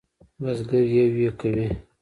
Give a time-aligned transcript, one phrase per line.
[0.41, 1.67] بزگر یویې کوي.